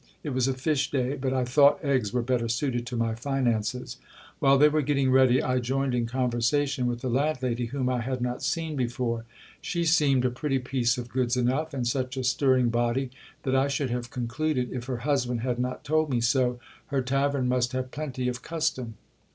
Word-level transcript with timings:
It 0.23 0.31
was 0.31 0.47
a 0.47 0.55
fish 0.55 0.89
day: 0.89 1.15
but 1.15 1.31
I 1.31 1.45
thought 1.45 1.79
eggs 1.85 2.11
were 2.11 2.23
better 2.23 2.47
suited 2.49 2.87
to 2.87 2.97
my 2.97 3.13
finances. 3.13 3.97
While 4.39 4.57
they 4.57 4.67
were 4.67 4.81
getting 4.81 5.11
ready 5.11 5.43
I 5.43 5.59
joined 5.59 5.93
in 5.93 6.07
conversation 6.07 6.87
with 6.87 7.01
the 7.01 7.07
landlady, 7.07 7.67
whom 7.67 7.87
I 7.87 8.01
had 8.01 8.19
not 8.19 8.41
seen 8.41 8.75
before. 8.75 9.25
She 9.61 9.83
seemed 9.85 10.25
a 10.25 10.31
pretty 10.31 10.57
piece 10.57 10.97
of 10.97 11.07
goods 11.09 11.37
enough, 11.37 11.71
and 11.71 11.87
such 11.87 12.17
a 12.17 12.23
stirring 12.23 12.69
body, 12.69 13.11
that 13.43 13.55
I 13.55 13.67
should 13.67 13.91
have 13.91 14.09
con 14.09 14.25
cluded, 14.25 14.73
if 14.73 14.85
her 14.85 14.97
husband 15.05 15.41
had 15.41 15.59
not 15.59 15.83
told 15.83 16.09
me 16.09 16.19
so, 16.19 16.59
her 16.87 17.03
tavern 17.03 17.47
must 17.47 17.71
have 17.73 17.91
plenty 17.91 18.27
of 18.27 18.41
cus 18.41 18.71
tom. 18.71 18.95